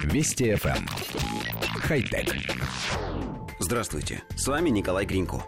Вести 0.00 0.52
FM. 0.52 0.76
Эм. 0.76 0.86
Хай-тек. 1.80 2.34
Здравствуйте, 3.58 4.22
с 4.36 4.46
вами 4.46 4.70
Николай 4.70 5.06
Гринько. 5.06 5.44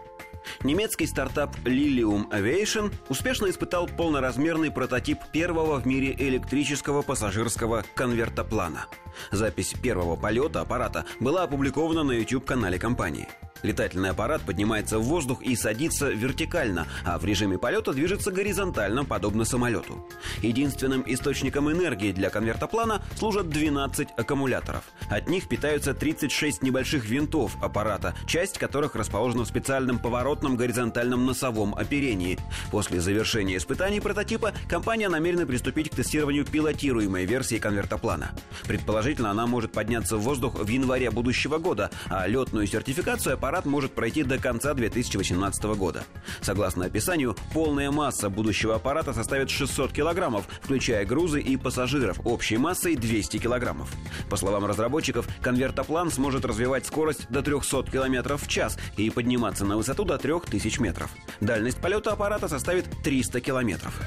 Немецкий 0.63 1.07
стартап 1.07 1.55
Lilium 1.65 2.29
Aviation 2.29 2.93
успешно 3.09 3.49
испытал 3.49 3.87
полноразмерный 3.87 4.71
прототип 4.71 5.19
первого 5.33 5.79
в 5.79 5.87
мире 5.87 6.15
электрического 6.17 7.01
пассажирского 7.01 7.83
конвертоплана. 7.95 8.85
Запись 9.31 9.73
первого 9.81 10.15
полета 10.15 10.61
аппарата 10.61 11.05
была 11.19 11.43
опубликована 11.43 12.03
на 12.03 12.11
YouTube-канале 12.11 12.79
компании– 12.79 13.27
Летательный 13.65 14.11
аппарат 14.11 14.43
поднимается 14.43 14.99
в 14.99 15.05
воздух 15.05 15.41
и 15.41 15.55
садится 15.55 16.11
вертикально, 16.11 16.85
а 17.03 17.17
в 17.17 17.25
режиме 17.25 17.57
полета 17.57 17.93
движется 17.93 18.31
горизонтально, 18.31 19.05
подобно 19.05 19.43
самолету. 19.43 20.07
Единственным 20.43 21.03
источником 21.07 21.71
энергии 21.71 22.11
для 22.11 22.29
конвертоплана 22.29 23.01
служат 23.17 23.49
12 23.49 24.09
аккумуляторов. 24.17 24.83
От 25.09 25.27
них 25.29 25.47
питаются 25.47 25.95
36 25.95 26.61
небольших 26.61 27.05
винтов 27.05 27.57
аппарата, 27.59 28.13
часть 28.27 28.59
которых 28.59 28.95
расположена 28.95 29.45
в 29.45 29.47
специальном 29.47 29.97
поворотном 29.97 30.57
горизонтальном 30.57 31.25
носовом 31.25 31.73
оперении. 31.73 32.37
После 32.69 33.01
завершения 33.01 33.57
испытаний 33.57 33.99
прототипа 33.99 34.53
компания 34.69 35.09
намерена 35.09 35.47
приступить 35.47 35.89
к 35.89 35.95
тестированию 35.95 36.45
пилотируемой 36.45 37.25
версии 37.25 37.57
конвертоплана. 37.57 38.29
Предположительно, 38.67 39.31
она 39.31 39.47
может 39.47 39.71
подняться 39.71 40.17
в 40.17 40.21
воздух 40.21 40.59
в 40.59 40.67
январе 40.67 41.09
будущего 41.09 41.57
года, 41.57 41.89
а 42.09 42.27
летную 42.27 42.67
сертификацию 42.67 43.33
аппарат 43.33 43.54
аппарат 43.55 43.65
может 43.65 43.93
пройти 43.93 44.23
до 44.23 44.37
конца 44.37 44.73
2018 44.73 45.63
года. 45.77 46.03
Согласно 46.41 46.85
описанию, 46.85 47.37
полная 47.53 47.89
масса 47.89 48.29
будущего 48.29 48.75
аппарата 48.75 49.13
составит 49.13 49.49
600 49.49 49.93
килограммов, 49.93 50.45
включая 50.61 51.05
грузы 51.05 51.39
и 51.39 51.55
пассажиров, 51.55 52.19
общей 52.25 52.57
массой 52.57 52.97
200 52.97 53.37
килограммов. 53.37 53.89
По 54.29 54.35
словам 54.35 54.65
разработчиков, 54.65 55.25
конвертоплан 55.41 56.11
сможет 56.11 56.43
развивать 56.43 56.85
скорость 56.85 57.29
до 57.29 57.41
300 57.41 57.83
километров 57.83 58.43
в 58.43 58.49
час 58.49 58.77
и 58.97 59.09
подниматься 59.09 59.63
на 59.63 59.77
высоту 59.77 60.03
до 60.03 60.17
3000 60.17 60.81
метров. 60.81 61.09
Дальность 61.39 61.77
полета 61.77 62.11
аппарата 62.11 62.49
составит 62.49 62.85
300 63.03 63.39
километров. 63.39 64.01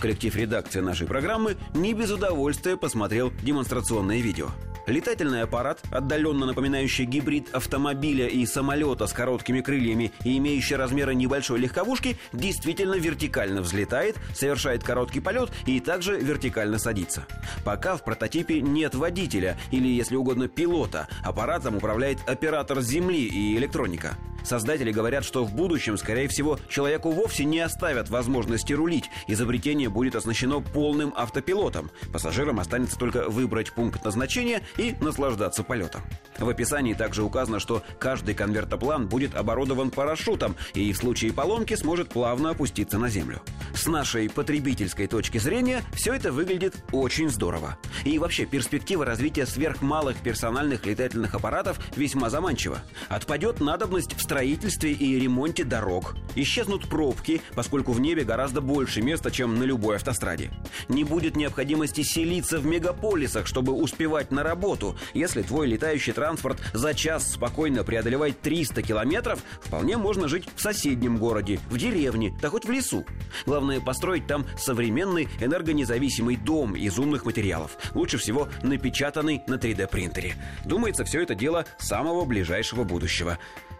Коллектив 0.00 0.34
редакции 0.34 0.80
нашей 0.80 1.06
программы 1.06 1.56
не 1.74 1.92
без 1.92 2.10
удовольствия 2.10 2.78
посмотрел 2.78 3.30
демонстрационное 3.42 4.20
видео. 4.20 4.48
Летательный 4.86 5.42
аппарат, 5.42 5.80
отдаленно 5.90 6.46
напоминающий 6.46 7.04
гибрид 7.04 7.52
автомобиля 7.52 8.28
и 8.28 8.46
самолета 8.46 9.06
с 9.06 9.12
короткими 9.12 9.60
крыльями 9.60 10.12
и 10.24 10.38
имеющий 10.38 10.76
размеры 10.76 11.14
небольшой 11.14 11.58
легковушки, 11.58 12.16
действительно 12.32 12.94
вертикально 12.94 13.62
взлетает, 13.62 14.16
совершает 14.34 14.84
короткий 14.84 15.20
полет 15.20 15.50
и 15.66 15.80
также 15.80 16.18
вертикально 16.18 16.78
садится. 16.78 17.26
Пока 17.64 17.96
в 17.96 18.04
прототипе 18.04 18.60
нет 18.60 18.94
водителя 18.94 19.58
или, 19.72 19.88
если 19.88 20.14
угодно, 20.14 20.46
пилота. 20.46 21.08
Аппаратом 21.24 21.76
управляет 21.76 22.18
оператор 22.28 22.80
Земли 22.80 23.24
и 23.26 23.56
электроника. 23.56 24.16
Создатели 24.46 24.92
говорят, 24.92 25.24
что 25.24 25.44
в 25.44 25.52
будущем, 25.52 25.98
скорее 25.98 26.28
всего, 26.28 26.56
человеку 26.68 27.10
вовсе 27.10 27.44
не 27.44 27.58
оставят 27.58 28.10
возможности 28.10 28.72
рулить. 28.72 29.10
Изобретение 29.26 29.88
будет 29.88 30.14
оснащено 30.14 30.60
полным 30.60 31.12
автопилотом. 31.16 31.90
Пассажирам 32.12 32.60
останется 32.60 32.96
только 32.96 33.28
выбрать 33.28 33.72
пункт 33.72 34.04
назначения 34.04 34.62
и 34.76 34.94
наслаждаться 35.00 35.64
полетом. 35.64 36.02
В 36.38 36.48
описании 36.48 36.94
также 36.94 37.24
указано, 37.24 37.58
что 37.58 37.82
каждый 37.98 38.36
конвертоплан 38.36 39.08
будет 39.08 39.34
оборудован 39.34 39.90
парашютом 39.90 40.54
и 40.74 40.92
в 40.92 40.96
случае 40.96 41.32
поломки 41.32 41.74
сможет 41.74 42.10
плавно 42.10 42.50
опуститься 42.50 42.98
на 42.98 43.08
землю. 43.08 43.42
С 43.74 43.86
нашей 43.86 44.30
потребительской 44.30 45.08
точки 45.08 45.38
зрения 45.38 45.82
все 45.92 46.14
это 46.14 46.30
выглядит 46.30 46.76
очень 46.92 47.30
здорово. 47.30 47.78
И 48.04 48.18
вообще 48.20 48.46
перспектива 48.46 49.04
развития 49.04 49.44
сверхмалых 49.44 50.16
персональных 50.18 50.86
летательных 50.86 51.34
аппаратов 51.34 51.80
весьма 51.96 52.30
заманчива. 52.30 52.78
Отпадет 53.08 53.60
надобность 53.60 54.14
в 54.14 54.22
строительстве 54.36 54.92
и 54.92 55.18
ремонте 55.18 55.64
дорог. 55.64 56.14
Исчезнут 56.36 56.88
пробки, 56.88 57.40
поскольку 57.54 57.92
в 57.92 58.00
небе 58.00 58.22
гораздо 58.24 58.60
больше 58.60 59.02
места, 59.02 59.30
чем 59.30 59.58
на 59.58 59.64
любой 59.64 59.96
автостраде. 59.96 60.50
Не 60.88 61.02
будет 61.02 61.34
необходимости 61.34 62.02
селиться 62.02 62.60
в 62.60 62.66
мегаполисах, 62.66 63.46
чтобы 63.46 63.72
успевать 63.72 64.30
на 64.30 64.42
работу. 64.42 64.96
Если 65.14 65.42
твой 65.42 65.66
летающий 65.66 66.12
транспорт 66.12 66.60
за 66.74 66.94
час 66.94 67.32
спокойно 67.32 67.84
преодолевает 67.84 68.40
300 68.42 68.82
километров, 68.82 69.42
вполне 69.60 69.96
можно 69.96 70.28
жить 70.28 70.46
в 70.54 70.60
соседнем 70.60 71.16
городе, 71.16 71.58
в 71.70 71.78
деревне, 71.78 72.36
да 72.40 72.50
хоть 72.50 72.66
в 72.66 72.70
лесу. 72.70 73.06
Главное 73.46 73.80
построить 73.80 74.26
там 74.26 74.46
современный 74.58 75.28
энергонезависимый 75.40 76.36
дом 76.36 76.76
из 76.76 76.98
умных 76.98 77.24
материалов. 77.24 77.76
Лучше 77.94 78.18
всего 78.18 78.48
напечатанный 78.62 79.42
на 79.46 79.54
3D 79.54 79.88
принтере. 79.88 80.34
Думается, 80.64 81.04
все 81.04 81.22
это 81.22 81.34
дело 81.34 81.64
самого 81.78 82.24
ближайшего 82.26 82.84
будущего. 82.84 83.38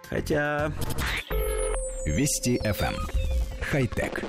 Хотя... 0.09 0.73
Вести 2.07 2.61
FM. 2.63 2.95
Эм. 2.95 2.97
Хай-тек. 3.61 4.23